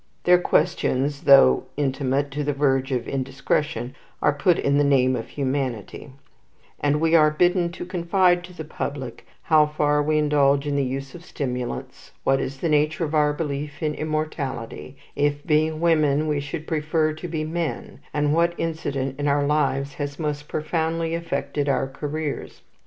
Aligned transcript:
Their 0.23 0.39
questions, 0.39 1.25
though 1.25 1.65
intimate 1.77 2.31
to 2.31 2.43
the 2.43 2.53
verge 2.53 2.91
of 2.91 3.07
indiscretion, 3.07 3.95
are 4.19 4.33
put 4.33 4.57
in 4.57 4.79
the 4.79 4.83
name 4.83 5.15
of 5.15 5.27
humanity; 5.29 6.09
and 6.79 6.99
we 6.99 7.13
are 7.13 7.29
bidden 7.29 7.71
to 7.73 7.85
confide 7.85 8.43
to 8.45 8.53
the 8.57 8.65
public 8.65 9.27
how 9.43 9.67
far 9.67 10.01
we 10.01 10.17
indulge 10.17 10.65
in 10.65 10.75
the 10.75 10.83
use 10.83 11.13
of 11.13 11.23
stimulants, 11.23 12.13
what 12.23 12.41
is 12.41 12.57
the 12.61 12.67
nature 12.67 13.03
of 13.05 13.13
our 13.13 13.31
belief 13.31 13.83
in 13.83 13.93
immortality, 13.93 14.97
if 15.15 15.45
being 15.45 15.79
women 15.79 16.27
we 16.27 16.39
should 16.39 16.65
prefer 16.65 17.13
to 17.13 17.27
be 17.27 17.43
men, 17.43 17.99
and 18.11 18.33
what 18.33 18.55
incident 18.59 19.19
of 19.19 19.27
our 19.27 19.45
lives 19.45 19.93
has 19.93 20.17
most 20.17 20.47
profoundly 20.47 21.13
affected 21.13 21.69
our 21.69 21.87
careers. 21.87 22.63